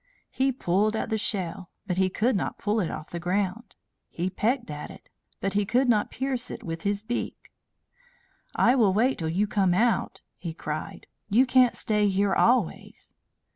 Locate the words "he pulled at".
0.31-1.11